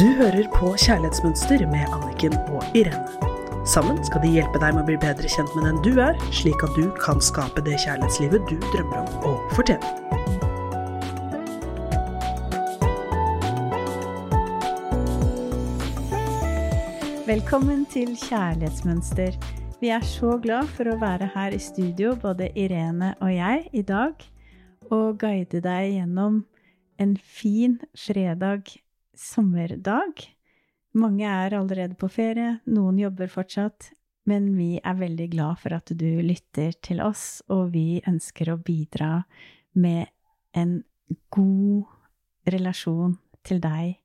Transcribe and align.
Du 0.00 0.06
hører 0.16 0.46
på 0.54 0.70
Kjærlighetsmønster 0.80 1.66
med 1.68 1.90
Anniken 1.92 2.32
og 2.48 2.62
Irene. 2.78 3.66
Sammen 3.68 3.98
skal 4.06 4.22
de 4.22 4.30
hjelpe 4.32 4.56
deg 4.62 4.72
med 4.72 4.80
å 4.80 4.88
bli 4.88 4.96
bedre 5.02 5.28
kjent 5.28 5.52
med 5.52 5.66
den 5.68 5.82
du 5.84 6.00
er, 6.00 6.16
slik 6.32 6.64
at 6.64 6.72
du 6.72 6.86
kan 7.02 7.20
skape 7.20 7.60
det 7.66 7.76
kjærlighetslivet 7.82 8.48
du 8.48 8.56
drømmer 8.70 9.02
om 9.02 9.28
å 9.28 9.34
fortjene. 9.52 9.84
Velkommen 17.28 17.84
til 17.92 18.16
Kjærlighetsmønster. 18.24 19.36
Vi 19.84 19.92
er 19.92 20.10
så 20.16 20.40
glad 20.40 20.72
for 20.80 20.88
å 20.88 21.00
være 21.04 21.28
her 21.36 21.52
i 21.52 21.60
studio, 21.60 22.16
både 22.16 22.48
Irene 22.56 23.18
og 23.20 23.36
jeg, 23.36 23.66
i 23.76 23.84
dag, 23.84 24.30
og 24.88 25.20
guide 25.20 25.60
deg 25.60 25.98
gjennom 26.00 26.46
en 26.96 27.18
fin 27.20 27.82
fredag 27.92 28.80
sommerdag. 29.20 30.24
Mange 30.96 31.28
er 31.28 31.54
allerede 31.54 31.94
på 31.98 32.08
ferie, 32.10 32.58
noen 32.66 32.98
jobber 32.98 33.30
fortsatt, 33.30 33.92
men 34.26 34.50
vi 34.56 34.72
er 34.82 34.98
veldig 34.98 35.28
glad 35.32 35.60
for 35.62 35.76
at 35.76 35.92
du 35.96 36.08
lytter 36.24 36.74
til 36.82 37.02
oss, 37.04 37.42
og 37.52 37.70
vi 37.74 38.02
ønsker 38.08 38.50
å 38.50 38.60
bidra 38.60 39.22
med 39.78 40.10
en 40.56 40.80
god 41.30 42.50
relasjon 42.50 43.18
til 43.46 43.60
deg 43.62 44.00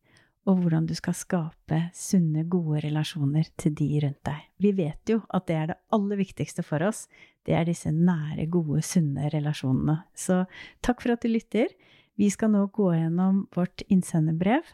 og 0.45 0.61
hvordan 0.61 0.85
du 0.85 0.93
skal 0.97 1.15
skape 1.17 1.79
sunne, 1.97 2.43
gode 2.45 2.83
relasjoner 2.85 3.47
til 3.57 3.73
de 3.77 3.87
rundt 4.03 4.21
deg. 4.27 4.43
Vi 4.61 4.71
vet 4.77 5.09
jo 5.09 5.23
at 5.33 5.47
det 5.49 5.57
er 5.57 5.71
det 5.71 5.77
aller 5.95 6.21
viktigste 6.21 6.65
for 6.65 6.85
oss. 6.85 7.05
Det 7.45 7.55
er 7.57 7.65
disse 7.65 7.89
nære, 7.89 8.45
gode, 8.53 8.83
sunne 8.85 9.31
relasjonene. 9.33 10.03
Så 10.13 10.43
takk 10.85 11.01
for 11.01 11.15
at 11.15 11.25
du 11.25 11.31
lytter. 11.33 11.73
Vi 12.15 12.29
skal 12.29 12.53
nå 12.53 12.67
gå 12.73 12.91
gjennom 12.93 13.45
vårt 13.57 13.81
innsenderbrev. 13.89 14.69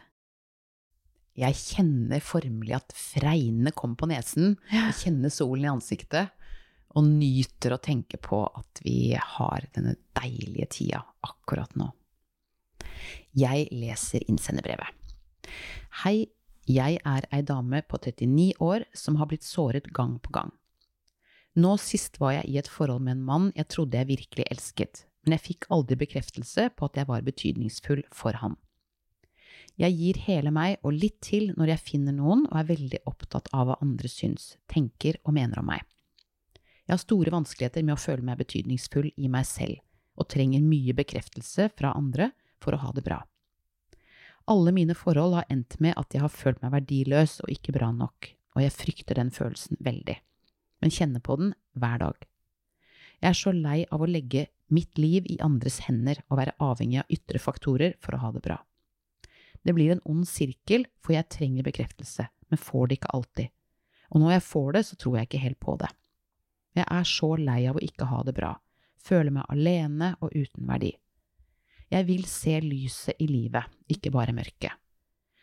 Jeg 1.38 1.56
kjenner 1.56 2.20
formelig 2.20 2.74
at 2.76 2.92
fregnene 2.92 3.72
kommer 3.72 3.96
på 4.02 4.08
nesen. 4.10 4.56
Jeg 4.72 4.96
kjenner 4.98 5.32
solen 5.32 5.64
i 5.64 5.72
ansiktet. 5.72 6.32
Og 6.92 7.06
nyter 7.08 7.72
å 7.72 7.80
tenke 7.80 8.18
på 8.20 8.42
at 8.44 8.82
vi 8.84 9.14
har 9.16 9.64
denne 9.72 9.94
deilige 10.12 10.68
tida 10.76 11.00
akkurat 11.24 11.72
nå. 11.80 11.88
Jeg 13.32 13.70
leser 13.72 14.26
innsenderbrevet. 14.28 14.92
Hei, 16.02 16.28
jeg 16.68 16.98
er 17.00 17.26
ei 17.32 17.40
dame 17.48 17.80
på 17.88 17.96
39 17.96 18.60
år 18.60 18.84
som 18.92 19.16
har 19.16 19.30
blitt 19.30 19.46
såret 19.46 19.88
gang 19.96 20.18
på 20.20 20.34
gang. 20.36 20.52
Nå 21.56 21.74
sist 21.80 22.20
var 22.20 22.36
jeg 22.36 22.48
i 22.48 22.58
et 22.60 22.68
forhold 22.68 23.02
med 23.04 23.16
en 23.16 23.24
mann 23.24 23.48
jeg 23.56 23.68
trodde 23.72 23.98
jeg 23.98 24.08
virkelig 24.12 24.46
elsket, 24.52 25.02
men 25.24 25.36
jeg 25.36 25.46
fikk 25.48 25.66
aldri 25.72 25.98
bekreftelse 26.00 26.68
på 26.76 26.88
at 26.88 27.00
jeg 27.00 27.08
var 27.08 27.24
betydningsfull 27.26 28.04
for 28.12 28.36
han. 28.40 28.56
Jeg 29.80 29.96
gir 29.96 30.18
hele 30.26 30.52
meg 30.52 30.82
og 30.84 30.92
litt 30.92 31.18
til 31.24 31.52
når 31.56 31.72
jeg 31.72 31.84
finner 31.86 32.14
noen 32.16 32.44
og 32.50 32.58
er 32.60 32.68
veldig 32.68 33.00
opptatt 33.08 33.48
av 33.56 33.70
hva 33.70 33.78
andre 33.84 34.10
syns, 34.10 34.56
tenker 34.68 35.16
og 35.24 35.34
mener 35.36 35.62
om 35.62 35.70
meg. 35.72 35.80
Jeg 36.84 36.94
har 36.94 37.00
store 37.00 37.32
vanskeligheter 37.32 37.84
med 37.86 37.96
å 37.96 38.02
føle 38.02 38.26
meg 38.26 38.40
betydningsfull 38.42 39.12
i 39.16 39.30
meg 39.32 39.46
selv, 39.48 39.78
og 40.18 40.28
trenger 40.28 40.64
mye 40.64 40.94
bekreftelse 40.96 41.70
fra 41.78 41.94
andre 41.96 42.32
for 42.60 42.76
å 42.76 42.82
ha 42.82 42.90
det 42.92 43.04
bra. 43.06 43.22
Alle 44.50 44.74
mine 44.74 44.96
forhold 44.98 45.38
har 45.38 45.48
endt 45.52 45.78
med 45.80 45.96
at 45.96 46.12
jeg 46.12 46.24
har 46.24 46.34
følt 46.34 46.60
meg 46.64 46.74
verdiløs 46.74 47.38
og 47.44 47.52
ikke 47.54 47.74
bra 47.76 47.92
nok, 47.94 48.32
og 48.56 48.64
jeg 48.64 48.74
frykter 48.74 49.16
den 49.16 49.30
følelsen 49.32 49.78
veldig, 49.80 50.18
men 50.82 50.92
kjenner 50.92 51.22
på 51.24 51.38
den 51.40 51.54
hver 51.78 52.02
dag. 52.02 52.26
Jeg 53.22 53.30
er 53.30 53.38
så 53.38 53.54
lei 53.54 53.78
av 53.86 54.02
å 54.02 54.10
legge 54.10 54.48
mitt 54.74 54.98
liv 54.98 55.28
i 55.30 55.38
andres 55.44 55.78
hender 55.86 56.18
og 56.28 56.40
være 56.40 56.56
avhengig 56.60 57.00
av 57.04 57.14
ytre 57.14 57.38
faktorer 57.40 57.94
for 58.02 58.16
å 58.16 58.22
ha 58.24 58.32
det 58.34 58.42
bra. 58.42 58.58
Det 59.62 59.74
blir 59.76 59.92
en 59.94 60.04
ond 60.08 60.26
sirkel, 60.28 60.86
for 61.02 61.14
jeg 61.14 61.30
trenger 61.30 61.66
bekreftelse, 61.66 62.26
men 62.50 62.60
får 62.60 62.88
det 62.88 62.98
ikke 62.98 63.12
alltid, 63.16 63.52
og 64.12 64.20
når 64.20 64.34
jeg 64.36 64.44
får 64.48 64.72
det, 64.76 64.82
så 64.86 64.96
tror 65.00 65.16
jeg 65.16 65.28
ikke 65.28 65.44
helt 65.46 65.60
på 65.62 65.76
det. 65.80 65.88
Jeg 66.76 66.84
er 66.88 67.08
så 67.08 67.34
lei 67.36 67.60
av 67.68 67.78
å 67.78 67.84
ikke 67.84 68.08
ha 68.08 68.22
det 68.26 68.34
bra, 68.36 68.52
føler 69.00 69.34
meg 69.34 69.48
alene 69.52 70.14
og 70.20 70.34
uten 70.34 70.66
verdi. 70.68 70.92
Jeg 71.92 72.08
vil 72.08 72.24
se 72.28 72.56
lyset 72.64 73.20
i 73.20 73.28
livet, 73.28 73.68
ikke 73.92 74.12
bare 74.12 74.34
mørket. 74.36 74.72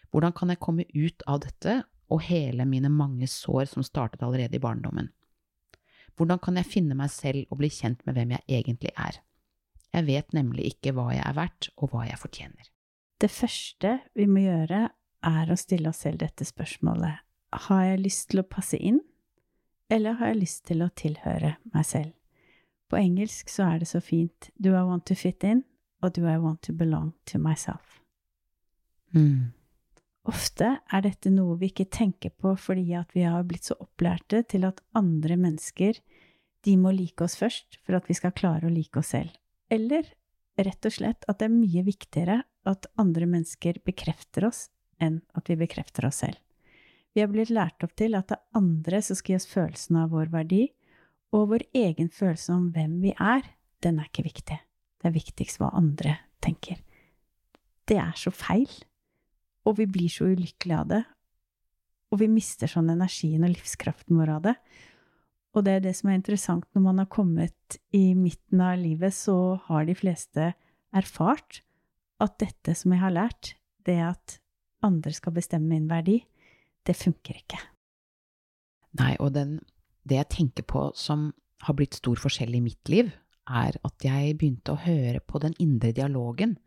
Hvordan 0.09 0.33
kan 0.33 0.49
jeg 0.49 0.61
komme 0.61 0.87
ut 0.89 1.25
av 1.29 1.43
dette 1.43 1.75
og 2.09 2.23
hele 2.25 2.65
mine 2.65 2.89
mange 2.89 3.27
sår 3.29 3.69
som 3.69 3.85
startet 3.85 4.23
allerede 4.25 4.57
i 4.57 4.63
barndommen? 4.63 5.11
Hvordan 6.17 6.41
kan 6.41 6.57
jeg 6.57 6.67
finne 6.67 6.97
meg 6.97 7.13
selv 7.13 7.45
og 7.49 7.61
bli 7.61 7.69
kjent 7.71 8.01
med 8.05 8.17
hvem 8.17 8.33
jeg 8.35 8.45
egentlig 8.59 8.91
er? 8.97 9.21
Jeg 9.93 10.05
vet 10.09 10.33
nemlig 10.33 10.73
ikke 10.73 10.93
hva 10.97 11.11
jeg 11.13 11.23
er 11.25 11.37
verdt, 11.37 11.69
og 11.77 11.93
hva 11.93 12.05
jeg 12.09 12.21
fortjener. 12.21 12.65
Det 13.19 13.27
første 13.31 13.97
vi 14.15 14.25
må 14.31 14.45
gjøre, 14.45 14.87
er 15.27 15.51
å 15.51 15.57
stille 15.59 15.91
oss 15.91 16.05
selv 16.05 16.21
dette 16.21 16.45
spørsmålet. 16.47 17.19
Har 17.67 17.81
jeg 17.83 18.03
lyst 18.05 18.29
til 18.31 18.39
å 18.39 18.47
passe 18.47 18.77
inn, 18.79 19.01
eller 19.91 20.15
har 20.19 20.31
jeg 20.31 20.43
lyst 20.45 20.61
til 20.69 20.85
å 20.85 20.91
tilhøre 20.95 21.57
meg 21.73 21.87
selv? 21.87 22.13
På 22.89 22.97
engelsk 22.97 23.51
så 23.51 23.65
er 23.67 23.81
det 23.81 23.89
så 23.89 23.99
fint 24.01 24.49
Do 24.55 24.71
I 24.73 24.85
want 24.87 25.05
to 25.09 25.17
fit 25.19 25.43
in, 25.43 25.65
og 26.01 26.15
do 26.15 26.23
I 26.29 26.37
want 26.39 26.61
to 26.65 26.73
belong 26.73 27.11
to 27.29 27.41
myself? 27.41 27.99
Mm. 29.11 29.51
Ofte 30.29 30.77
er 30.79 31.03
dette 31.03 31.31
noe 31.33 31.57
vi 31.59 31.71
ikke 31.73 31.89
tenker 31.91 32.31
på 32.31 32.53
fordi 32.59 32.93
at 32.97 33.11
vi 33.17 33.25
har 33.27 33.43
blitt 33.49 33.67
så 33.67 33.75
opplærte 33.81 34.43
til 34.47 34.67
at 34.69 34.79
andre 34.97 35.35
mennesker, 35.39 35.99
de 36.63 36.77
må 36.77 36.93
like 36.95 37.23
oss 37.23 37.37
først 37.39 37.79
for 37.83 37.97
at 37.97 38.07
vi 38.09 38.15
skal 38.17 38.35
klare 38.35 38.67
å 38.67 38.73
like 38.73 38.99
oss 38.99 39.11
selv. 39.15 39.35
Eller 39.71 40.07
rett 40.59 40.85
og 40.85 40.95
slett 40.95 41.27
at 41.27 41.39
det 41.39 41.47
er 41.47 41.55
mye 41.55 41.83
viktigere 41.87 42.41
at 42.67 42.89
andre 42.99 43.27
mennesker 43.29 43.79
bekrefter 43.85 44.47
oss, 44.49 44.67
enn 44.99 45.21
at 45.37 45.49
vi 45.49 45.57
bekrefter 45.59 46.07
oss 46.09 46.23
selv. 46.25 46.39
Vi 47.13 47.23
har 47.23 47.31
blitt 47.31 47.51
lært 47.53 47.83
opp 47.83 47.95
til 47.97 48.17
at 48.17 48.29
det 48.29 48.37
er 48.37 48.59
andre 48.59 49.01
som 49.03 49.17
skal 49.17 49.33
gi 49.33 49.39
oss 49.39 49.49
følelsen 49.49 50.01
av 50.01 50.11
vår 50.13 50.33
verdi, 50.33 50.65
og 51.35 51.51
vår 51.53 51.65
egen 51.77 52.09
følelse 52.13 52.53
om 52.53 52.69
hvem 52.73 52.99
vi 53.03 53.13
er, 53.13 53.45
den 53.83 53.99
er 54.01 54.09
ikke 54.09 54.25
viktig. 54.25 54.57
Det 54.99 55.07
er 55.07 55.15
viktigst 55.15 55.61
hva 55.61 55.71
andre 55.77 56.17
tenker. 56.43 56.79
Det 57.87 57.97
er 58.01 58.15
så 58.17 58.33
feil. 58.33 58.69
Og 59.67 59.77
vi 59.77 59.85
blir 59.89 60.11
så 60.11 60.29
ulykkelige 60.29 60.79
av 60.79 60.89
det. 60.89 61.01
Og 62.09 62.21
vi 62.23 62.29
mister 62.31 62.69
sånn 62.69 62.89
energien 62.89 63.45
og 63.45 63.53
livskraften 63.53 64.17
vår 64.17 64.33
av 64.37 64.45
det. 64.47 64.55
Og 65.57 65.65
det 65.65 65.75
er 65.75 65.83
det 65.85 65.95
som 65.97 66.09
er 66.09 66.19
interessant 66.19 66.65
når 66.73 66.85
man 66.85 67.01
har 67.01 67.09
kommet 67.11 67.79
i 67.95 68.13
midten 68.17 68.61
av 68.61 68.77
livet, 68.81 69.13
så 69.13 69.59
har 69.67 69.85
de 69.85 69.95
fleste 69.97 70.51
erfart 70.95 71.61
at 72.23 72.37
dette 72.41 72.75
som 72.77 72.93
jeg 72.93 73.01
har 73.01 73.15
lært, 73.15 73.53
det 73.87 73.99
at 74.03 74.39
andre 74.85 75.13
skal 75.15 75.35
bestemme 75.35 75.71
min 75.71 75.89
verdi, 75.89 76.19
det 76.87 76.95
funker 76.97 77.39
ikke. 77.41 77.59
Nei, 78.99 79.13
og 79.21 79.33
den, 79.35 79.59
det 80.07 80.19
jeg 80.19 80.31
tenker 80.33 80.65
på 80.67 80.89
som 80.97 81.29
har 81.65 81.75
blitt 81.77 81.99
stor 81.99 82.19
forskjell 82.19 82.55
i 82.57 82.63
mitt 82.63 82.91
liv, 82.91 83.11
er 83.49 83.75
at 83.85 84.05
jeg 84.05 84.37
begynte 84.37 84.75
å 84.75 84.81
høre 84.83 85.21
på 85.25 85.41
den 85.43 85.55
indre 85.61 85.91
dialogen. 85.95 86.57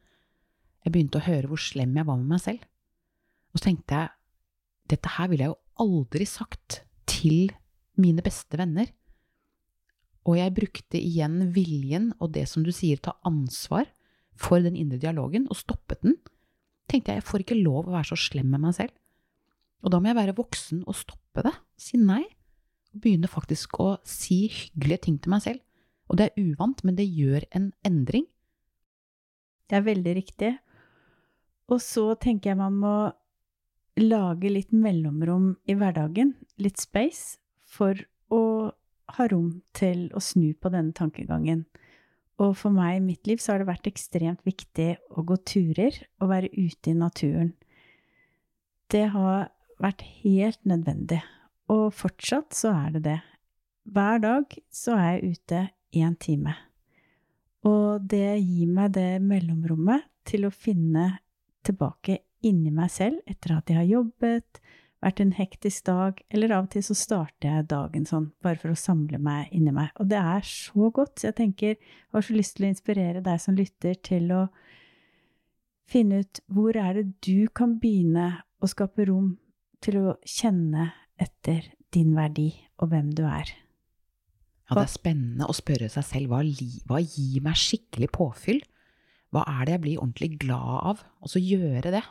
Jeg 0.83 0.95
begynte 0.95 1.21
å 1.21 1.27
høre 1.27 1.51
hvor 1.51 1.61
slem 1.63 1.95
jeg 1.97 2.09
var 2.09 2.19
med 2.19 2.35
meg 2.35 2.43
selv. 2.43 2.65
Og 3.53 3.61
så 3.61 3.69
tenkte 3.69 4.01
jeg, 4.01 4.15
dette 4.93 5.13
her 5.17 5.31
ville 5.31 5.47
jeg 5.47 5.55
jo 5.55 5.85
aldri 5.85 6.27
sagt 6.29 6.83
til 7.09 7.53
mine 8.01 8.25
beste 8.25 8.59
venner. 8.59 8.91
Og 10.29 10.39
jeg 10.39 10.55
brukte 10.55 11.01
igjen 11.01 11.53
viljen 11.55 12.13
og 12.21 12.35
det 12.37 12.47
som 12.51 12.67
du 12.67 12.73
sier, 12.75 13.01
ta 13.03 13.15
ansvar 13.27 13.89
for 14.39 14.63
den 14.65 14.77
indre 14.79 15.01
dialogen, 15.01 15.49
og 15.51 15.59
stoppet 15.61 16.03
den. 16.05 16.19
Tenkte 16.91 17.13
jeg, 17.13 17.23
jeg 17.23 17.29
får 17.29 17.45
ikke 17.45 17.61
lov 17.61 17.87
å 17.87 17.97
være 17.97 18.13
så 18.13 18.19
slem 18.19 18.51
med 18.53 18.65
meg 18.65 18.77
selv. 18.77 18.95
Og 19.83 19.93
da 19.93 19.99
må 19.99 20.11
jeg 20.11 20.19
være 20.21 20.37
voksen 20.39 20.85
og 20.87 20.99
stoppe 20.99 21.45
det, 21.47 21.55
si 21.81 21.99
nei, 21.99 22.23
og 22.93 23.03
begynne 23.03 23.31
faktisk 23.31 23.81
å 23.83 23.97
si 24.07 24.45
hyggelige 24.53 25.07
ting 25.09 25.19
til 25.23 25.33
meg 25.35 25.45
selv. 25.45 25.63
Og 26.11 26.19
det 26.21 26.29
er 26.29 26.45
uvant, 26.45 26.83
men 26.85 26.99
det 26.99 27.09
gjør 27.09 27.47
en 27.57 27.71
endring. 27.87 28.27
Det 29.71 29.79
er 29.79 29.87
veldig 29.87 30.15
riktig. 30.19 30.53
Og 31.73 31.81
så 31.81 32.13
tenker 32.21 32.53
jeg 32.53 32.61
man 32.61 32.77
må 32.83 32.97
lage 34.01 34.51
litt 34.53 34.73
mellomrom 34.77 35.55
i 35.69 35.77
hverdagen, 35.79 36.35
litt 36.61 36.81
space, 36.81 37.39
for 37.65 37.97
å 38.33 38.43
ha 39.17 39.27
rom 39.29 39.63
til 39.77 40.09
å 40.17 40.21
snu 40.23 40.53
på 40.57 40.73
denne 40.73 40.93
tankegangen. 40.97 41.65
Og 42.43 42.57
for 42.59 42.75
meg 42.75 42.99
i 42.99 43.05
mitt 43.05 43.29
liv 43.29 43.41
så 43.43 43.55
har 43.55 43.63
det 43.63 43.71
vært 43.71 43.89
ekstremt 43.91 44.43
viktig 44.47 44.97
å 45.15 45.23
gå 45.27 45.37
turer 45.47 45.99
og 46.19 46.33
være 46.33 46.51
ute 46.57 46.91
i 46.91 46.99
naturen. 46.99 47.53
Det 48.91 49.07
har 49.15 49.53
vært 49.83 50.03
helt 50.23 50.61
nødvendig, 50.69 51.21
og 51.73 51.93
fortsatt 51.97 52.57
så 52.57 52.75
er 52.75 52.97
det 52.97 53.05
det. 53.07 53.21
Hver 53.93 54.21
dag 54.23 54.59
så 54.75 54.97
er 54.99 55.09
jeg 55.15 55.37
ute 55.37 55.63
én 55.99 56.19
time. 56.19 56.55
Og 57.67 58.03
det 58.11 58.41
gir 58.43 58.71
meg 58.75 58.95
det 58.97 59.23
mellomrommet 59.23 60.07
til 60.27 60.47
å 60.47 60.55
finne 60.55 61.09
tilbake 61.67 62.19
inni 62.47 62.73
meg 62.75 62.91
selv 62.91 63.23
etter 63.31 63.57
at 63.57 63.71
jeg 63.71 63.79
har 63.79 63.91
jobbet, 63.91 64.59
vært 65.03 65.21
en 65.23 65.33
hektisk 65.35 65.87
dag, 65.89 66.21
eller 66.31 66.55
av 66.55 66.67
og 66.67 66.73
til 66.75 66.85
så 66.87 66.97
starter 66.97 67.49
jeg 67.49 67.69
dagen 67.73 68.07
sånn, 68.09 68.31
bare 68.45 68.61
for 68.61 68.73
å 68.73 68.79
samle 68.79 69.19
meg 69.23 69.51
inni 69.55 69.75
meg. 69.75 69.91
Og 70.01 70.09
det 70.13 70.21
er 70.21 70.47
så 70.47 70.93
godt, 70.95 71.19
så 71.19 71.31
jeg 71.31 71.39
tenker, 71.41 71.75
jeg 71.75 72.15
har 72.15 72.27
så 72.27 72.37
lyst 72.37 72.57
til 72.57 72.67
å 72.67 72.71
inspirere 72.71 73.25
deg 73.25 73.43
som 73.43 73.59
lytter, 73.59 73.99
til 73.99 74.31
å 74.37 74.43
finne 75.91 76.23
ut 76.23 76.43
hvor 76.53 76.79
er 76.79 77.01
det 77.01 77.07
du 77.27 77.49
kan 77.53 77.77
begynne 77.83 78.29
å 78.63 78.71
skape 78.71 79.09
rom 79.11 79.35
til 79.83 79.99
å 79.99 80.15
kjenne 80.23 80.93
etter 81.21 81.67
din 81.93 82.15
verdi 82.17 82.53
og 82.81 82.93
hvem 82.93 83.11
du 83.17 83.25
er. 83.27 83.51
Ja, 84.71 84.79
det 84.79 84.87
er 84.87 84.95
spennende 84.95 85.49
å 85.51 85.57
spørre 85.57 85.91
seg 85.93 86.07
selv 86.07 86.33
hva, 86.33 86.41
hva 86.89 87.03
gir 87.03 87.43
meg 87.45 87.59
skikkelig 87.61 88.09
påfyll? 88.15 88.63
Hva 89.33 89.43
er 89.49 89.67
det 89.67 89.75
jeg 89.75 89.83
blir 89.85 90.01
ordentlig 90.01 90.31
glad 90.41 90.79
av? 90.93 91.03
Og 91.25 91.33
så 91.33 91.43
gjøre 91.43 91.93
det. 91.93 92.03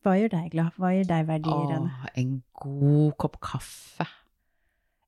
Hva 0.00 0.16
gjør 0.16 0.32
deg 0.32 0.52
glad? 0.54 0.76
Hva 0.80 0.94
gjør 0.96 1.08
deg 1.10 1.26
verdi, 1.28 1.52
Åh, 1.52 2.04
en 2.22 2.36
god 2.56 3.16
kopp 3.20 3.36
kaffe. 3.44 4.06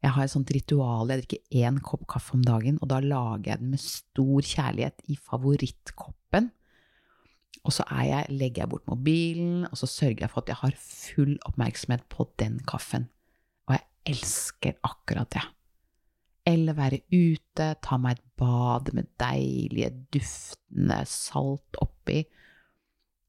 Jeg 0.02 0.16
har 0.16 0.26
et 0.26 0.32
sånt 0.32 0.50
ritual. 0.50 1.12
Jeg 1.12 1.22
drikker 1.22 1.62
én 1.62 1.78
kopp 1.84 2.04
kaffe 2.10 2.34
om 2.36 2.42
dagen, 2.44 2.80
og 2.82 2.90
da 2.90 2.98
lager 3.00 3.52
jeg 3.52 3.62
den 3.62 3.70
med 3.72 3.80
stor 3.80 4.42
kjærlighet 4.42 5.04
i 5.08 5.16
favorittkoppen. 5.16 6.50
Og 7.62 7.74
så 7.76 7.86
jeg, 7.86 8.26
legger 8.34 8.64
jeg 8.64 8.72
bort 8.72 8.88
mobilen, 8.90 9.64
og 9.70 9.78
så 9.78 9.86
sørger 9.86 10.24
jeg 10.24 10.32
for 10.32 10.42
at 10.42 10.50
jeg 10.50 10.60
har 10.64 10.78
full 10.82 11.36
oppmerksomhet 11.46 12.04
på 12.10 12.26
den 12.42 12.58
kaffen. 12.66 13.06
Og 13.70 13.76
jeg 13.76 14.16
elsker 14.16 14.80
akkurat 14.82 15.30
det. 15.36 15.44
Eller 16.50 16.74
være 16.74 17.04
ute, 17.14 17.68
ta 17.78 17.98
meg 18.02 18.18
et 18.18 18.24
bad 18.42 18.90
med 18.96 19.06
deilige, 19.22 19.92
duftende 20.12 20.98
salt 21.06 21.78
oppi. 21.78 22.24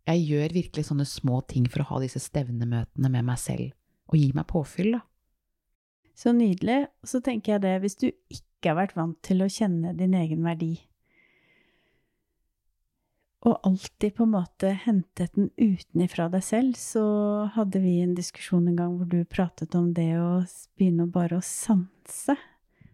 Jeg 0.10 0.24
gjør 0.28 0.56
virkelig 0.58 0.88
sånne 0.90 1.08
små 1.08 1.40
ting 1.48 1.68
for 1.72 1.84
å 1.84 1.90
ha 1.94 2.00
disse 2.04 2.20
stevnemøtene 2.20 3.12
med 3.12 3.28
meg 3.30 3.40
selv, 3.40 3.72
og 4.12 4.20
gi 4.20 4.32
meg 4.36 4.48
påfyll, 4.50 4.98
da. 4.98 5.04
Så 6.14 6.34
nydelig. 6.36 6.84
Så 7.08 7.24
tenker 7.26 7.56
jeg 7.56 7.64
det, 7.64 7.78
hvis 7.82 7.96
du 7.98 8.10
ikke 8.12 8.70
har 8.74 8.82
vært 8.84 8.98
vant 8.98 9.18
til 9.26 9.42
å 9.42 9.50
kjenne 9.50 9.96
din 9.98 10.14
egen 10.20 10.44
verdi, 10.46 10.76
og 13.44 13.60
alltid 13.68 14.14
på 14.16 14.24
en 14.24 14.36
måte 14.38 14.70
hentet 14.86 15.34
den 15.36 15.50
utenifra 15.60 16.30
deg 16.32 16.44
selv, 16.48 16.78
så 16.80 17.04
hadde 17.52 17.82
vi 17.84 17.98
en 18.00 18.16
diskusjon 18.16 18.70
en 18.70 18.78
gang 18.80 18.94
hvor 18.96 19.10
du 19.12 19.26
pratet 19.28 19.76
om 19.76 19.90
det 19.96 20.14
å 20.16 20.46
begynne 20.78 21.10
bare 21.12 21.42
å 21.42 21.44
sanse. 21.44 22.38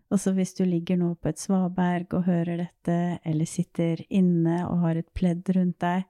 Altså 0.09 0.33
hvis 0.33 0.55
du 0.57 0.63
ligger 0.65 0.97
nå 0.97 1.11
på 1.21 1.29
et 1.29 1.41
svaberg 1.41 2.15
og 2.17 2.25
hører 2.25 2.63
dette, 2.63 2.97
eller 3.21 3.45
sitter 3.45 4.01
inne 4.09 4.63
og 4.65 4.81
har 4.87 4.97
et 4.97 5.11
pledd 5.13 5.53
rundt 5.53 5.77
deg, 5.85 6.07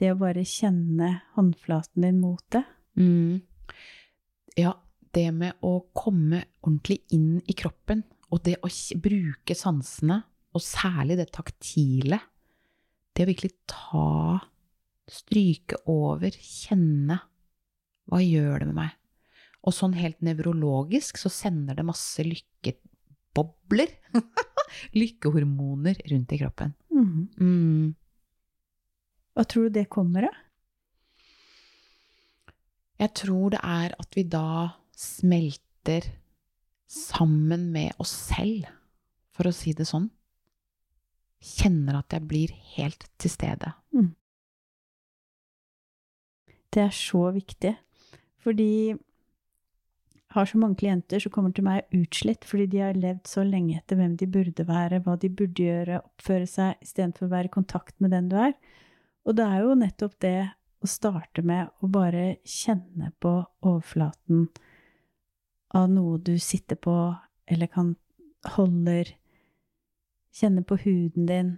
det 0.00 0.12
å 0.12 0.18
bare 0.20 0.44
kjenne 0.46 1.12
håndflaten 1.36 2.04
din 2.04 2.18
mot 2.20 2.42
det. 2.52 2.62
Mm. 3.00 3.40
Ja, 4.56 4.74
det 5.16 5.30
med 5.32 5.56
å 5.64 5.78
komme 5.96 6.42
ordentlig 6.62 7.00
inn 7.16 7.40
i 7.48 7.56
kroppen, 7.56 8.04
og 8.32 8.42
det 8.44 8.58
å 8.64 8.70
bruke 9.00 9.56
sansene, 9.56 10.20
og 10.56 10.64
særlig 10.64 11.18
det 11.20 11.30
taktile, 11.36 12.20
det 13.16 13.24
å 13.24 13.30
virkelig 13.30 13.52
ta, 13.70 14.38
stryke 15.06 15.78
over, 15.86 16.34
kjenne 16.34 17.20
Hva 18.10 18.18
gjør 18.22 18.62
det 18.62 18.66
med 18.68 18.78
meg? 18.78 18.96
Og 19.66 19.74
sånn 19.74 19.96
helt 19.98 20.20
nevrologisk 20.22 21.18
så 21.18 21.30
sender 21.32 21.78
det 21.78 21.86
masse 21.86 22.22
lykkebobler. 22.22 23.90
Lykkehormoner 25.00 25.98
rundt 26.10 26.34
i 26.34 26.38
kroppen. 26.38 26.74
Mm. 26.94 27.26
Mm. 27.40 27.94
Hva 29.36 29.44
tror 29.44 29.68
du 29.68 29.76
det 29.76 29.88
kommer 29.92 30.30
av? 30.30 30.36
Jeg 32.96 33.12
tror 33.20 33.52
det 33.52 33.60
er 33.60 33.92
at 34.00 34.16
vi 34.16 34.22
da 34.32 34.72
smelter 34.96 36.06
sammen 36.88 37.66
med 37.74 37.92
oss 38.00 38.14
selv, 38.30 38.70
for 39.36 39.50
å 39.50 39.52
si 39.52 39.74
det 39.76 39.84
sånn. 39.84 40.08
Kjenner 41.44 41.98
at 41.98 42.16
jeg 42.16 42.24
blir 42.30 42.54
helt 42.76 43.04
til 43.20 43.34
stede. 43.34 43.74
Mm. 43.92 44.14
Det 46.72 46.86
er 46.86 46.96
så 46.96 47.26
viktig, 47.36 47.74
fordi 48.40 48.70
jeg 48.96 50.40
har 50.40 50.48
så 50.48 50.58
mange 50.60 50.80
klienter 50.80 51.20
som 51.20 51.32
kommer 51.32 51.52
til 51.56 51.64
meg 51.64 51.86
utslitt 51.96 52.44
fordi 52.44 52.66
de 52.72 52.80
har 52.84 52.98
levd 52.98 53.28
så 53.28 53.44
lenge 53.46 53.78
etter 53.78 53.96
hvem 53.96 54.16
de 54.20 54.28
burde 54.28 54.66
være, 54.68 55.00
hva 55.04 55.14
de 55.20 55.30
burde 55.32 55.68
gjøre, 55.68 56.00
oppføre 56.02 56.48
seg, 56.50 56.80
istedenfor 56.84 57.28
å 57.28 57.32
være 57.32 57.48
i 57.48 57.54
kontakt 57.54 57.96
med 58.04 58.12
den 58.16 58.28
du 58.32 58.36
er. 58.40 58.52
Og 59.26 59.34
det 59.34 59.44
er 59.44 59.64
jo 59.64 59.74
nettopp 59.78 60.16
det 60.22 60.38
å 60.82 60.88
starte 60.90 61.42
med 61.46 61.70
å 61.82 61.90
bare 61.90 62.38
kjenne 62.46 63.10
på 63.22 63.32
overflaten 63.66 64.46
av 65.76 65.88
noe 65.90 66.18
du 66.22 66.36
sitter 66.38 66.78
på 66.78 66.94
eller 67.50 67.70
kan 67.70 67.94
holder, 68.56 69.08
kjenne 70.36 70.62
på 70.66 70.78
huden 70.84 71.26
din, 71.26 71.52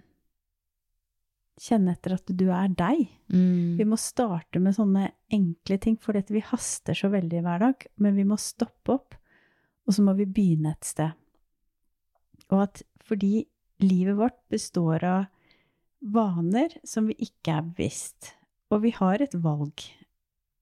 kjenne 1.59 1.93
etter 1.93 2.15
at 2.15 2.31
du 2.39 2.47
er 2.55 2.71
deg. 2.73 3.03
Mm. 3.33 3.77
Vi 3.77 3.87
må 3.87 3.99
starte 3.99 4.61
med 4.63 4.77
sånne 4.77 5.09
enkle 5.35 5.77
ting, 5.81 5.97
for 6.01 6.17
vi 6.17 6.43
haster 6.45 6.97
så 6.97 7.11
veldig 7.11 7.43
hver 7.45 7.65
dag, 7.65 7.87
men 8.01 8.15
vi 8.17 8.25
må 8.27 8.39
stoppe 8.39 8.95
opp, 8.95 9.17
og 9.85 9.95
så 9.95 10.05
må 10.05 10.15
vi 10.17 10.29
begynne 10.29 10.73
et 10.73 10.87
sted. 10.87 11.13
Og 12.49 12.63
at 12.63 12.81
fordi 13.05 13.43
livet 13.83 14.17
vårt 14.17 14.39
består 14.51 15.05
av 15.05 15.27
vaner 15.99 16.75
som 16.87 17.09
vi 17.09 17.15
ikke 17.25 17.57
er 17.57 17.65
bevisst, 17.71 18.33
og 18.71 18.83
vi 18.85 18.93
har 18.95 19.23
et 19.23 19.35
valg. 19.43 19.83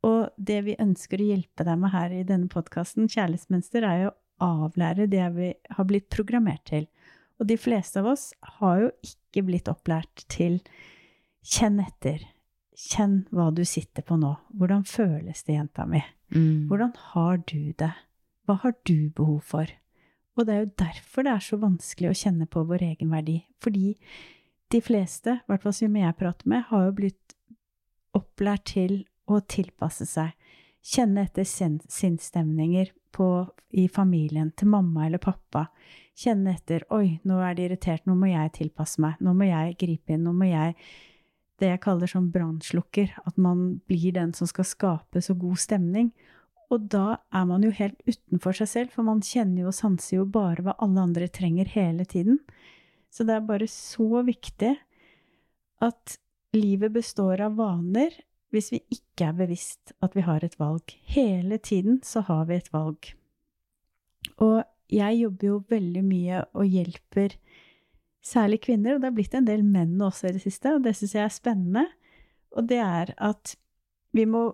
Og 0.07 0.29
det 0.37 0.61
vi 0.67 0.77
ønsker 0.79 1.21
å 1.21 1.29
hjelpe 1.31 1.65
deg 1.67 1.79
med 1.81 1.93
her 1.93 2.13
i 2.15 2.25
denne 2.27 2.49
podkasten, 2.51 3.09
Kjærlighetsmønster, 3.11 3.85
er 3.85 4.03
jo 4.05 4.13
å 4.13 4.49
avlære 4.67 5.07
det 5.11 5.25
vi 5.35 5.51
har 5.73 5.87
blitt 5.89 6.09
programmert 6.13 6.63
til. 6.69 6.87
Og 7.41 7.49
de 7.49 7.57
fleste 7.59 8.01
av 8.01 8.11
oss 8.13 8.29
har 8.59 8.83
jo 8.85 8.91
ikke 9.05 9.45
blitt 9.49 9.69
opplært 9.71 10.25
til 10.31 10.59
kjenn 11.45 11.81
etter. 11.83 12.23
Kjenn 12.77 13.23
hva 13.33 13.49
du 13.53 13.63
sitter 13.65 14.05
på 14.05 14.17
nå. 14.21 14.35
Hvordan 14.57 14.85
føles 14.89 15.43
det, 15.45 15.57
jenta 15.57 15.87
mi? 15.89 16.03
Mm. 16.33 16.67
Hvordan 16.69 16.93
har 17.13 17.41
du 17.49 17.73
det? 17.77 17.93
Hva 18.45 18.57
har 18.63 18.73
du 18.87 19.09
behov 19.17 19.41
for? 19.45 19.69
Og 20.37 20.45
det 20.45 20.53
er 20.53 20.63
jo 20.63 20.73
derfor 20.83 21.25
det 21.25 21.33
er 21.33 21.43
så 21.43 21.57
vanskelig 21.61 22.11
å 22.11 22.17
kjenne 22.17 22.45
på 22.49 22.63
vår 22.69 22.85
egen 22.91 23.09
verdi. 23.13 23.39
Fordi 23.63 23.95
de 24.73 24.81
fleste, 24.83 25.39
i 25.39 25.47
hvert 25.47 25.63
fall 25.63 25.75
som 25.75 25.95
jeg 25.95 26.17
prater 26.19 26.49
med, 26.51 26.65
har 26.69 26.87
jo 26.87 26.95
blitt 26.97 27.35
opplært 28.17 28.65
til 28.73 28.99
å 29.27 29.39
tilpasse 29.43 30.07
seg. 30.09 30.33
Kjenne 30.87 31.25
etter 31.27 31.43
sin- 31.47 31.83
sinnsstemninger 31.87 32.91
i 33.73 33.87
familien, 33.87 34.51
til 34.55 34.67
mamma 34.67 35.07
eller 35.07 35.17
pappa. 35.17 35.67
Kjenne 36.15 36.53
etter 36.53 36.83
'oi, 36.89 37.19
nå 37.25 37.39
er 37.41 37.55
de 37.55 37.63
irritert, 37.65 38.05
nå 38.05 38.15
må 38.15 38.29
jeg 38.29 38.53
tilpasse 38.53 38.99
meg', 39.01 39.17
'nå 39.19 39.33
må 39.33 39.47
jeg 39.47 39.77
gripe 39.77 40.13
inn', 40.13 40.23
'nå 40.23 40.33
må 40.33 40.45
jeg' 40.51 40.75
Det 41.59 41.69
jeg 41.69 41.81
kaller 41.81 42.05
som 42.05 42.31
brannslukker, 42.31 43.13
at 43.25 43.35
man 43.35 43.81
blir 43.87 44.13
den 44.13 44.31
som 44.31 44.45
skal 44.45 44.63
skape 44.63 45.21
så 45.21 45.33
god 45.33 45.57
stemning. 45.57 46.11
Og 46.69 46.87
da 46.87 47.17
er 47.33 47.45
man 47.45 47.63
jo 47.63 47.71
helt 47.71 47.97
utenfor 48.05 48.53
seg 48.53 48.67
selv, 48.67 48.91
for 48.91 49.01
man 49.01 49.21
kjenner 49.21 49.63
jo 49.63 49.67
og 49.71 49.73
sanser 49.73 50.17
jo 50.17 50.25
bare 50.25 50.61
hva 50.61 50.75
alle 50.77 50.99
andre 51.01 51.27
trenger 51.27 51.65
hele 51.65 52.05
tiden. 52.05 52.39
Så 53.13 53.25
det 53.27 53.35
er 53.35 53.47
bare 53.47 53.67
så 53.71 54.23
viktig 54.27 54.73
at 55.83 56.17
livet 56.57 56.93
består 56.95 57.41
av 57.45 57.57
vaner 57.59 58.13
hvis 58.53 58.71
vi 58.71 58.79
ikke 58.93 59.29
er 59.29 59.37
bevisst 59.41 59.93
at 60.03 60.15
vi 60.15 60.23
har 60.25 60.43
et 60.45 60.55
valg. 60.59 60.93
Hele 61.11 61.59
tiden 61.59 62.01
så 62.05 62.23
har 62.27 62.47
vi 62.49 62.57
et 62.57 62.71
valg. 62.73 63.11
Og 64.43 64.61
jeg 64.91 65.19
jobber 65.19 65.49
jo 65.49 65.63
veldig 65.69 66.03
mye 66.05 66.43
og 66.55 66.69
hjelper 66.71 67.35
særlig 68.23 68.61
kvinner, 68.63 68.95
og 68.95 69.01
det 69.01 69.09
har 69.09 69.17
blitt 69.17 69.35
en 69.37 69.47
del 69.47 69.63
menn 69.67 69.99
også 70.03 70.29
i 70.29 70.35
det 70.35 70.43
siste, 70.43 70.73
og 70.75 70.83
det 70.83 70.95
syns 70.97 71.15
jeg 71.15 71.25
er 71.25 71.35
spennende. 71.35 71.85
Og 72.55 72.67
det 72.69 72.79
er 72.83 73.13
at 73.23 73.55
vi 74.15 74.25
må 74.27 74.49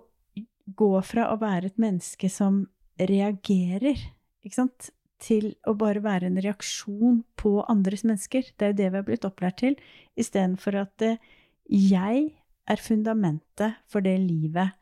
gå 0.77 0.91
fra 1.05 1.29
å 1.31 1.39
være 1.41 1.71
et 1.71 1.79
menneske 1.81 2.29
som 2.31 2.63
reagerer, 2.99 3.99
ikke 4.43 4.57
sant, 4.57 4.91
til 5.23 5.53
å 5.69 5.75
bare 5.79 6.03
være 6.03 6.27
en 6.29 6.39
reaksjon 6.43 7.21
på 7.39 7.55
andres 7.71 8.03
mennesker. 8.07 8.51
Det 8.57 8.65
er 8.65 8.73
jo 8.73 8.79
det 8.81 8.89
vi 8.89 8.99
har 8.99 9.07
blitt 9.07 9.27
opplært 9.27 9.61
til, 9.63 9.77
istedenfor 10.19 10.77
at 10.83 11.05
eh, 11.05 11.19
jeg 11.67 12.25
er 12.69 12.83
fundamentet 12.83 13.79
for 13.91 14.03
det 14.03 14.17
livet 14.21 14.75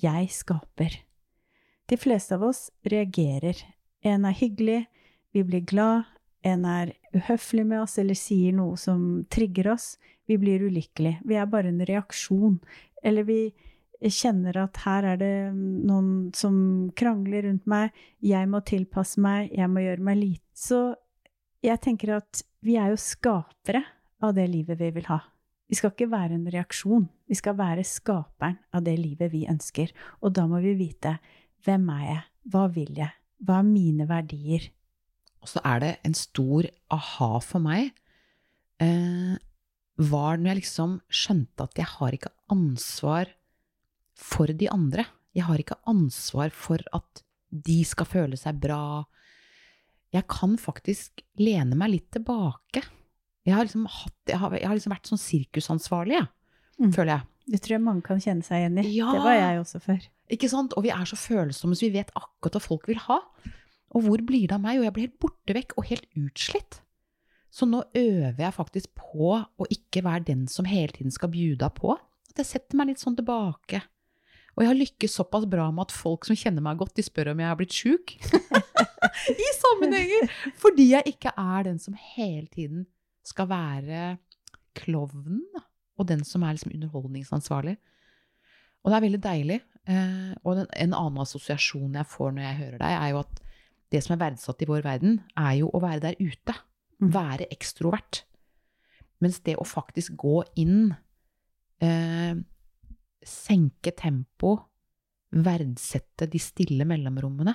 jeg 0.00 0.30
skaper. 0.34 0.98
De 1.90 1.98
fleste 2.00 2.36
av 2.38 2.46
oss 2.48 2.68
reagerer. 2.90 3.58
En 4.04 4.24
er 4.26 4.36
hyggelig, 4.38 4.84
vi 5.34 5.44
blir 5.46 5.64
glad, 5.66 6.08
en 6.44 6.64
er 6.68 6.92
uhøflig 7.14 7.64
med 7.66 7.84
oss 7.84 7.96
eller 8.00 8.18
sier 8.18 8.52
noe 8.56 8.76
som 8.80 9.24
trigger 9.32 9.72
oss. 9.74 9.94
Vi 10.28 10.36
blir 10.40 10.64
ulykkelig. 10.66 11.18
Vi 11.24 11.38
er 11.40 11.48
bare 11.48 11.70
en 11.72 11.84
reaksjon. 11.88 12.58
Eller 13.04 13.24
vi 13.28 13.38
kjenner 14.02 14.56
at 14.64 14.80
her 14.84 15.06
er 15.14 15.20
det 15.20 15.34
noen 15.54 16.30
som 16.36 16.56
krangler 16.96 17.46
rundt 17.48 17.66
meg, 17.70 17.94
jeg 18.24 18.48
må 18.50 18.60
tilpasse 18.66 19.20
meg, 19.22 19.52
jeg 19.54 19.70
må 19.70 19.84
gjøre 19.84 20.04
meg 20.04 20.20
lite. 20.20 20.44
Så 20.54 20.80
jeg 21.64 21.80
tenker 21.84 22.18
at 22.18 22.42
vi 22.64 22.76
er 22.80 22.92
jo 22.92 23.00
skapere 23.00 23.82
av 24.24 24.34
det 24.36 24.46
livet 24.50 24.80
vi 24.80 24.90
vil 24.96 25.08
ha. 25.10 25.20
Vi 25.68 25.78
skal 25.78 25.94
ikke 25.94 26.10
være 26.12 26.36
en 26.36 26.48
reaksjon, 26.52 27.06
vi 27.28 27.36
skal 27.38 27.56
være 27.56 27.84
skaperen 27.88 28.58
av 28.76 28.84
det 28.84 28.94
livet 29.00 29.32
vi 29.32 29.46
ønsker. 29.48 29.92
Og 30.20 30.34
da 30.36 30.44
må 30.48 30.60
vi 30.64 30.74
vite 30.78 31.16
hvem 31.64 31.88
er 31.96 32.04
jeg, 32.04 32.22
hva 32.52 32.64
vil 32.72 32.92
jeg, 32.98 33.12
hva 33.44 33.60
er 33.62 33.68
mine 33.68 34.08
verdier? 34.08 34.68
Og 35.44 35.50
så 35.50 35.60
er 35.64 35.80
det 35.82 35.92
en 36.08 36.16
stor 36.16 36.68
aha 36.92 37.30
for 37.44 37.64
meg, 37.64 37.92
eh, 38.80 39.36
var 39.96 40.38
når 40.38 40.50
jeg 40.50 40.60
liksom 40.62 40.98
skjønte 41.08 41.68
at 41.68 41.80
jeg 41.80 41.88
har 41.96 42.16
ikke 42.16 42.32
ansvar 42.52 43.30
for 44.14 44.46
de 44.50 44.68
andre. 44.70 45.04
Jeg 45.34 45.44
har 45.48 45.58
ikke 45.58 45.80
ansvar 45.90 46.52
for 46.54 46.78
at 46.94 47.22
de 47.50 47.80
skal 47.86 48.06
føle 48.06 48.36
seg 48.38 48.58
bra. 48.62 49.04
Jeg 50.14 50.26
kan 50.30 50.54
faktisk 50.60 51.22
lene 51.42 51.74
meg 51.78 51.90
litt 51.90 52.10
tilbake. 52.14 52.84
Jeg 53.44 53.54
har 53.56 53.66
liksom, 53.66 53.86
hatt, 53.90 54.16
jeg 54.30 54.38
har, 54.40 54.54
jeg 54.56 54.68
har 54.70 54.78
liksom 54.78 54.94
vært 54.94 55.10
sånn 55.10 55.20
sirkusansvarlig, 55.22 56.20
jeg, 56.20 56.28
Mm. 56.80 56.90
føler 56.90 57.12
jeg. 57.12 57.22
Det 57.52 57.58
tror 57.62 57.74
jeg 57.76 57.82
mange 57.84 58.02
kan 58.02 58.18
kjenne 58.18 58.42
seg 58.42 58.56
igjen 58.62 58.78
i. 58.80 58.84
Ja. 58.96 59.12
Det 59.12 59.20
var 59.22 59.34
jeg 59.36 59.58
også 59.60 59.78
før. 59.84 60.06
Ikke 60.32 60.48
sant? 60.50 60.72
Og 60.74 60.82
vi 60.82 60.90
er 60.90 61.04
så 61.06 61.14
følsomme, 61.14 61.76
så 61.76 61.86
vi 61.86 61.92
vet 62.00 62.10
akkurat 62.16 62.56
hva 62.56 62.62
folk 62.64 62.88
vil 62.88 62.98
ha. 63.04 63.18
Og 63.94 64.02
hvor 64.02 64.22
blir 64.26 64.48
det 64.48 64.56
av 64.56 64.62
meg? 64.64 64.78
Og 64.80 64.84
jeg 64.88 64.92
blir 64.96 65.06
helt 65.06 65.20
borte 65.22 65.54
vekk 65.54 65.76
og 65.78 65.84
helt 65.86 66.08
utslitt. 66.18 66.80
Så 67.54 67.68
nå 67.70 67.84
øver 67.94 68.40
jeg 68.42 68.56
faktisk 68.56 68.90
på 68.98 69.36
å 69.38 69.68
ikke 69.70 70.02
være 70.02 70.24
den 70.32 70.48
som 70.50 70.64
hele 70.66 70.90
tiden 70.96 71.12
skal 71.14 71.30
bjuda 71.30 71.68
på. 71.76 71.94
At 72.32 72.40
jeg 72.42 72.46
setter 72.48 72.80
meg 72.80 72.88
litt 72.90 72.98
sånn 73.04 73.14
tilbake. 73.20 73.82
Og 74.54 74.62
jeg 74.62 74.70
har 74.70 74.78
lykkes 74.78 75.16
såpass 75.18 75.46
bra 75.50 75.66
med 75.74 75.88
at 75.88 75.94
folk 75.94 76.26
som 76.28 76.38
kjenner 76.38 76.62
meg 76.62 76.78
godt, 76.78 76.94
de 76.96 77.04
spør 77.04 77.32
om 77.32 77.42
jeg 77.42 77.50
har 77.50 77.58
blitt 77.58 77.74
sjuk. 77.74 78.14
I 79.46 79.48
sammenhenger! 79.58 80.28
Fordi 80.62 80.90
jeg 80.92 81.14
ikke 81.14 81.34
er 81.40 81.66
den 81.66 81.80
som 81.82 81.96
hele 82.14 82.46
tiden 82.52 82.86
skal 83.26 83.48
være 83.50 84.16
klovnen, 84.78 85.42
og 85.98 86.08
den 86.08 86.24
som 86.26 86.44
er 86.44 86.54
liksom 86.54 86.74
underholdningsansvarlig. 86.74 87.76
Og 88.84 88.90
det 88.90 88.96
er 88.96 89.06
veldig 89.06 89.22
deilig. 89.24 89.58
Eh, 89.84 90.32
og 90.44 90.62
en 90.64 90.94
annen 90.96 91.22
assosiasjon 91.24 91.98
jeg 91.98 92.08
får 92.08 92.34
når 92.34 92.46
jeg 92.46 92.60
hører 92.60 92.78
deg, 92.80 92.94
er 92.98 93.10
jo 93.12 93.20
at 93.24 93.42
det 93.92 94.00
som 94.04 94.14
er 94.14 94.22
verdsatt 94.22 94.62
i 94.64 94.68
vår 94.68 94.84
verden, 94.84 95.18
er 95.38 95.58
jo 95.60 95.70
å 95.70 95.82
være 95.82 96.02
der 96.08 96.18
ute. 96.20 96.56
Mm. 97.02 97.10
Være 97.14 97.48
ekstrovert. 97.54 98.24
Mens 99.22 99.40
det 99.46 99.56
å 99.60 99.66
faktisk 99.66 100.16
gå 100.20 100.42
inn, 100.60 100.94
eh, 101.84 102.34
senke 103.26 103.94
tempo, 103.96 104.56
verdsette 105.34 106.28
de 106.30 106.38
stille 106.38 106.86
mellomrommene, 106.86 107.54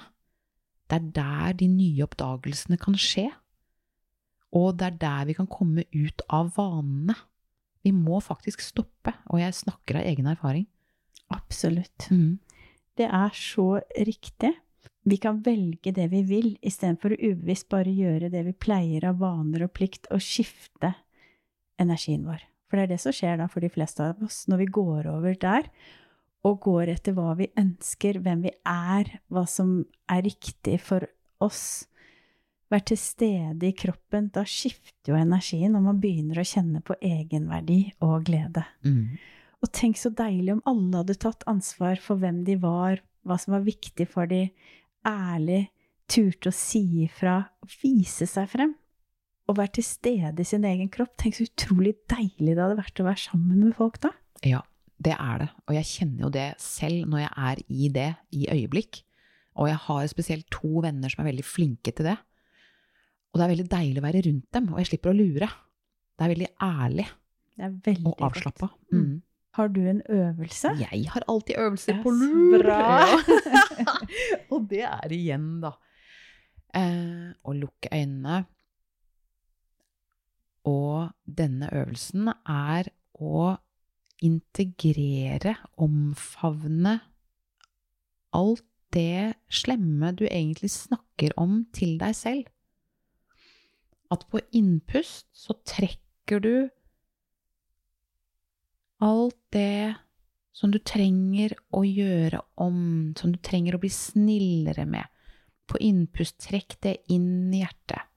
det 0.89 0.97
er 0.97 1.09
der 1.13 1.57
de 1.59 1.67
nye 1.69 2.05
oppdagelsene 2.07 2.79
kan 2.81 2.97
skje. 2.97 3.27
Og 4.57 4.79
det 4.79 4.87
er 4.87 4.97
der 5.03 5.27
vi 5.29 5.35
kan 5.37 5.49
komme 5.49 5.85
ut 5.93 6.23
av 6.33 6.49
vanene. 6.55 7.13
Vi 7.85 7.93
må 7.93 8.17
faktisk 8.19 8.63
stoppe, 8.65 9.13
og 9.29 9.39
jeg 9.39 9.55
snakker 9.55 9.99
av 9.99 10.09
egen 10.09 10.27
erfaring. 10.27 10.65
Absolutt. 11.29 12.09
Mm. 12.09 12.39
Det 12.97 13.05
er 13.05 13.37
så 13.37 13.77
riktig. 13.95 14.55
Vi 15.05 15.17
kan 15.21 15.39
velge 15.45 15.93
det 15.95 16.09
vi 16.11 16.23
vil, 16.27 16.49
istedenfor 16.65 17.13
å 17.13 17.21
ubevisst 17.21 17.69
bare 17.71 17.93
gjøre 17.93 18.31
det 18.33 18.41
vi 18.49 18.57
pleier 18.57 19.05
av 19.07 19.21
vaner 19.21 19.67
og 19.67 19.73
plikt, 19.77 20.09
og 20.11 20.25
skifte 20.25 20.95
energien 21.79 22.25
vår. 22.27 22.41
For 22.69 22.77
det 22.77 22.85
er 22.85 22.93
det 22.93 23.01
som 23.01 23.15
skjer 23.15 23.39
da 23.41 23.49
for 23.49 23.65
de 23.65 23.71
fleste 23.73 24.05
av 24.05 24.21
oss, 24.25 24.43
når 24.49 24.63
vi 24.63 24.73
går 24.79 25.09
over 25.09 25.37
der 25.41 25.69
og 26.47 26.61
går 26.63 26.93
etter 26.93 27.15
hva 27.17 27.33
vi 27.35 27.49
ønsker, 27.59 28.21
hvem 28.23 28.45
vi 28.45 28.53
er, 28.69 29.09
hva 29.27 29.43
som 29.49 29.81
er 30.11 30.23
riktig 30.23 30.77
for 30.85 31.03
oss. 31.43 31.89
Vær 32.71 32.83
til 32.85 32.99
stede 33.01 33.67
i 33.67 33.75
kroppen. 33.75 34.29
Da 34.31 34.45
skifter 34.47 35.11
jo 35.11 35.17
energien, 35.19 35.75
og 35.75 35.83
man 35.87 35.99
begynner 35.99 36.39
å 36.39 36.47
kjenne 36.47 36.83
på 36.85 36.95
egenverdi 37.01 37.81
og 38.05 38.29
glede. 38.29 38.63
Mm. 38.85 39.17
Og 39.59 39.71
tenk 39.75 39.99
så 39.99 40.13
deilig 40.15 40.55
om 40.55 40.63
alle 40.69 41.01
hadde 41.01 41.17
tatt 41.19 41.43
ansvar 41.49 41.99
for 41.99 42.21
hvem 42.21 42.45
de 42.47 42.55
var, 42.61 43.01
hva 43.27 43.35
som 43.41 43.57
var 43.57 43.65
viktig 43.65 44.07
for 44.07 44.29
de, 44.29 44.45
ærlig 45.07 45.65
turte 46.09 46.53
å 46.53 46.55
si 46.55 47.03
ifra, 47.03 47.41
vise 47.81 48.27
seg 48.29 48.47
frem, 48.49 48.73
og 49.49 49.57
være 49.57 49.79
til 49.79 49.85
stede 49.87 50.43
i 50.43 50.47
sin 50.47 50.65
egen 50.67 50.89
kropp. 50.93 51.15
Tenk 51.17 51.37
så 51.37 51.47
utrolig 51.47 51.95
deilig 52.11 52.53
det 52.53 52.61
hadde 52.61 52.77
vært 52.77 53.01
å 53.01 53.07
være 53.07 53.23
sammen 53.23 53.63
med 53.65 53.75
folk 53.77 53.97
da. 54.03 54.11
Ja, 54.45 54.61
det 55.01 55.15
er 55.15 55.43
det. 55.43 55.49
Og 55.65 55.77
jeg 55.77 55.89
kjenner 55.89 56.27
jo 56.27 56.33
det 56.33 56.47
selv 56.61 57.07
når 57.09 57.23
jeg 57.23 57.31
er 57.49 57.63
i 57.67 57.93
det 57.95 58.09
i 58.35 58.49
øyeblikk. 58.53 59.01
Og 59.59 59.71
jeg 59.71 59.79
har 59.87 60.11
spesielt 60.11 60.47
to 60.53 60.83
venner 60.85 61.11
som 61.11 61.23
er 61.23 61.31
veldig 61.31 61.47
flinke 61.47 61.93
til 61.95 62.11
det. 62.11 62.17
Og 63.29 63.39
det 63.39 63.45
er 63.45 63.53
veldig 63.53 63.71
deilig 63.71 64.01
å 64.01 64.05
være 64.05 64.21
rundt 64.25 64.53
dem, 64.55 64.69
og 64.73 64.79
jeg 64.81 64.89
slipper 64.91 65.11
å 65.11 65.17
lure. 65.17 65.49
Det 66.17 66.25
er 66.25 66.31
veldig 66.33 66.47
ærlig 66.65 67.05
Det 67.55 67.65
er 67.65 67.73
veldig 67.89 68.07
og 68.09 68.23
avslappa. 68.29 68.69
Mm. 68.89 69.01
Mm. 69.01 69.17
Har 69.59 69.71
du 69.73 69.81
en 69.89 69.99
øvelse? 70.13 70.71
Jeg 70.79 71.09
har 71.13 71.25
alltid 71.27 71.59
øvelser 71.59 71.95
yes, 71.95 72.03
på 72.03 72.13
lur! 72.13 72.63
bra. 72.63 73.05
Og 74.53 74.67
det 74.69 74.83
er 74.87 75.13
igjen, 75.15 75.47
da, 75.63 75.73
eh, 76.77 77.33
å 77.43 77.55
lukke 77.57 77.91
øynene. 77.91 78.43
Og 80.69 81.09
denne 81.25 81.69
øvelsen 81.73 82.29
er 82.29 82.91
å 83.19 83.55
integrere, 84.25 85.55
omfavne 85.79 86.99
alt 88.35 88.65
det 88.93 89.35
slemme 89.53 90.11
du 90.17 90.25
egentlig 90.27 90.71
snakker 90.73 91.35
om 91.39 91.63
til 91.75 91.97
deg 92.01 92.15
selv. 92.17 92.49
At 94.09 94.25
på 94.29 94.41
innpust 94.57 95.27
så 95.37 95.55
trekker 95.67 96.41
du 96.41 96.53
alt 99.05 99.37
det 99.53 99.95
som 100.55 100.73
du 100.73 100.79
trenger 100.83 101.53
å 101.71 101.85
gjøre 101.85 102.41
om, 102.59 103.13
som 103.15 103.31
du 103.31 103.39
trenger 103.39 103.77
å 103.77 103.81
bli 103.81 103.91
snillere 103.93 104.83
med. 104.89 105.05
På 105.69 105.79
innpust, 105.79 106.39
trekk 106.49 106.75
det 106.83 106.97
inn 107.13 107.53
i 107.53 107.61
hjertet. 107.61 108.08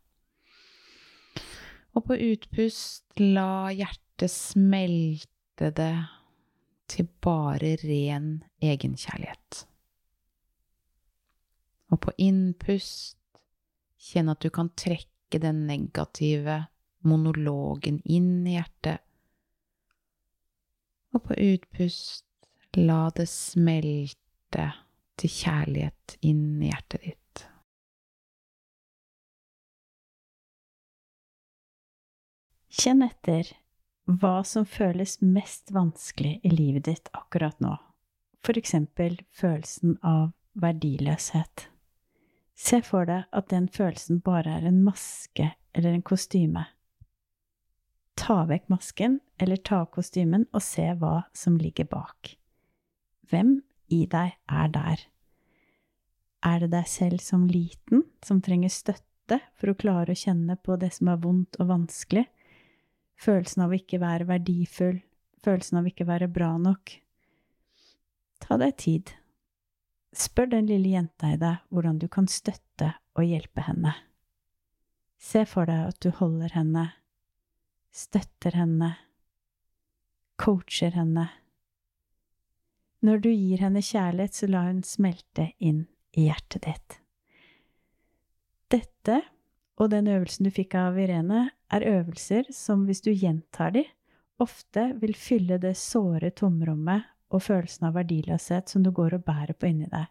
Og 1.92 2.06
på 2.08 2.16
utpust, 2.16 3.04
la 3.20 3.68
hjertet 3.74 4.32
smelte 4.32 5.68
det 5.76 5.94
til 6.92 7.08
bare 7.24 7.74
ren 7.84 8.28
egenkjærlighet. 8.64 9.62
Og 11.92 12.00
på 12.00 12.14
innpust, 12.16 13.18
kjenn 14.02 14.32
at 14.32 14.40
du 14.42 14.48
kan 14.50 14.72
trekke 14.76 15.40
den 15.40 15.66
negative 15.68 16.62
monologen 17.08 18.00
inn 18.04 18.46
i 18.46 18.56
hjertet. 18.56 19.02
Og 21.12 21.24
på 21.28 21.36
utpust, 21.36 22.24
la 22.80 23.10
det 23.16 23.28
smelte 23.28 24.68
til 25.20 25.34
kjærlighet 25.36 26.16
inn 26.24 26.62
i 26.62 26.70
hjertet 26.70 27.04
ditt. 27.04 27.21
Kjenn 32.72 33.02
etter 33.04 33.50
hva 34.08 34.40
som 34.48 34.64
føles 34.64 35.18
mest 35.20 35.70
vanskelig 35.76 36.38
i 36.42 36.50
livet 36.50 36.86
ditt 36.88 37.10
akkurat 37.12 37.58
nå. 37.60 37.74
For 38.40 38.56
eksempel 38.58 39.18
følelsen 39.28 39.98
av 40.00 40.32
verdiløshet. 40.56 41.68
Se 42.56 42.80
for 42.84 43.04
deg 43.08 43.28
at 43.28 43.50
den 43.52 43.68
følelsen 43.68 44.22
bare 44.24 44.56
er 44.56 44.70
en 44.70 44.80
maske 44.86 45.50
eller 45.76 45.92
en 45.92 46.06
kostyme. 46.06 46.64
Ta 48.16 48.42
vekk 48.48 48.68
masken 48.72 49.20
eller 49.36 49.60
ta 49.60 49.82
av 49.84 49.92
kostymen 49.92 50.48
og 50.52 50.64
se 50.64 50.88
hva 50.96 51.26
som 51.36 51.60
ligger 51.60 51.88
bak. 51.92 52.36
Hvem 53.28 53.58
i 53.92 54.04
deg 54.08 54.36
er 54.48 54.68
der? 54.72 55.08
Er 56.42 56.64
det 56.64 56.72
deg 56.72 56.88
selv 56.88 57.20
som 57.20 57.44
liten, 57.46 58.06
som 58.24 58.40
trenger 58.40 58.72
støtte 58.72 59.42
for 59.60 59.72
å 59.72 59.78
klare 59.78 60.16
å 60.16 60.22
kjenne 60.24 60.56
på 60.56 60.80
det 60.80 60.94
som 60.96 61.12
er 61.12 61.20
vondt 61.20 61.60
og 61.60 61.68
vanskelig? 61.68 62.24
Følelsen 63.20 63.64
av 63.64 63.72
å 63.72 63.78
ikke 63.78 64.00
være 64.02 64.26
verdifull, 64.28 65.00
følelsen 65.44 65.80
av 65.80 65.88
ikke 65.90 66.06
være 66.08 66.30
bra 66.32 66.54
nok. 66.60 66.94
Ta 68.42 68.58
deg 68.60 68.76
tid. 68.80 69.12
Spør 70.12 70.50
den 70.52 70.66
lille 70.68 70.92
jenta 70.92 71.32
i 71.32 71.38
deg 71.40 71.62
hvordan 71.72 72.00
du 72.02 72.08
kan 72.12 72.26
støtte 72.28 72.92
og 73.16 73.24
hjelpe 73.24 73.64
henne. 73.64 73.94
Se 75.22 75.44
for 75.46 75.70
deg 75.70 75.92
at 75.92 76.00
du 76.02 76.10
holder 76.18 76.52
henne, 76.56 76.88
støtter 77.94 78.56
henne, 78.58 78.90
coacher 80.40 80.96
henne. 80.96 81.28
Når 83.02 83.22
du 83.22 83.30
gir 83.30 83.62
henne 83.62 83.82
kjærlighet, 83.82 84.34
så 84.34 84.48
la 84.50 84.64
hun 84.66 84.82
smelte 84.86 85.52
inn 85.62 85.86
i 86.18 86.26
hjertet 86.28 86.66
ditt. 86.66 86.98
Dette 88.72 89.20
og 89.80 89.90
den 89.92 90.08
øvelsen 90.12 90.46
du 90.46 90.52
fikk 90.52 90.76
av 90.78 90.98
Irene, 91.00 91.48
er 91.72 91.86
øvelser 91.88 92.50
som 92.52 92.84
hvis 92.86 93.02
du 93.04 93.10
gjentar 93.12 93.72
de, 93.76 93.86
ofte 94.42 94.90
vil 95.00 95.14
fylle 95.16 95.58
det 95.62 95.74
såre 95.80 96.32
tomrommet 96.36 97.08
og 97.32 97.44
følelsen 97.46 97.88
av 97.88 97.96
verdiløshet 97.96 98.68
som 98.68 98.84
du 98.84 98.90
går 98.94 99.16
og 99.16 99.24
bærer 99.26 99.56
på 99.56 99.70
inni 99.70 99.88
deg. 99.90 100.10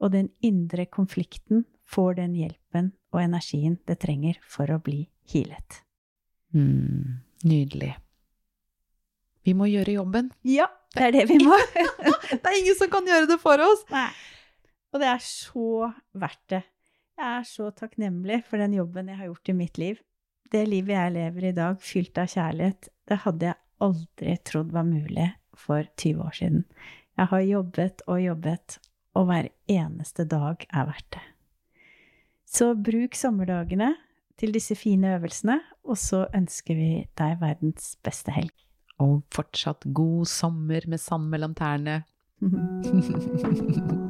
Og 0.00 0.12
den 0.14 0.30
indre 0.46 0.86
konflikten 0.86 1.64
får 1.90 2.20
den 2.20 2.36
hjelpen 2.38 2.92
og 3.10 3.22
energien 3.24 3.78
det 3.88 3.98
trenger 4.04 4.38
for 4.46 4.70
å 4.70 4.78
bli 4.82 5.02
healet. 5.32 5.82
Mm, 6.54 7.20
nydelig. 7.44 7.94
Vi 9.46 9.54
må 9.56 9.66
gjøre 9.70 9.96
jobben. 9.98 10.30
Ja, 10.46 10.68
det 10.94 11.08
er 11.08 11.16
det 11.18 11.26
vi 11.30 11.38
må. 11.42 11.56
Det 12.30 12.46
er 12.46 12.56
ingen 12.60 12.76
som 12.78 12.90
kan 12.92 13.06
gjøre 13.06 13.26
det 13.26 13.40
for 13.42 13.58
oss! 13.64 13.82
Nei. 13.90 14.10
Og 14.94 15.02
det 15.02 15.08
er 15.10 15.22
så 15.22 15.88
verdt 16.18 16.44
det. 16.52 16.60
Jeg 17.20 17.28
er 17.36 17.42
så 17.44 17.66
takknemlig 17.76 18.38
for 18.48 18.56
den 18.62 18.72
jobben 18.78 19.10
jeg 19.10 19.18
har 19.18 19.28
gjort 19.28 19.50
i 19.52 19.54
mitt 19.58 19.78
liv. 19.80 19.98
Det 20.50 20.62
livet 20.64 20.94
jeg 20.94 21.12
lever 21.18 21.50
i 21.50 21.52
dag, 21.52 21.76
fylt 21.76 22.16
av 22.18 22.30
kjærlighet, 22.32 22.88
det 23.10 23.18
hadde 23.26 23.50
jeg 23.50 23.60
aldri 23.84 24.36
trodd 24.48 24.70
var 24.72 24.86
mulig 24.88 25.26
for 25.52 25.84
20 26.00 26.22
år 26.24 26.38
siden. 26.38 26.64
Jeg 27.20 27.30
har 27.34 27.44
jobbet 27.44 28.04
og 28.08 28.22
jobbet, 28.24 28.78
og 29.12 29.28
hver 29.28 29.50
eneste 29.68 30.24
dag 30.32 30.64
er 30.72 30.88
verdt 30.88 31.10
det. 31.18 31.22
Så 32.48 32.72
bruk 32.88 33.18
sommerdagene 33.18 33.92
til 34.40 34.56
disse 34.56 34.74
fine 34.78 35.12
øvelsene, 35.18 35.60
og 35.84 36.00
så 36.00 36.24
ønsker 36.32 36.78
vi 36.78 36.90
deg 37.20 37.36
verdens 37.42 37.98
beste 38.00 38.32
helg. 38.32 38.54
Og 38.96 39.20
fortsatt 39.32 39.84
god 39.92 40.24
sommer 40.30 40.88
med 40.88 41.04
sand 41.04 41.28
mellom 41.28 41.52
tærne. 41.58 42.00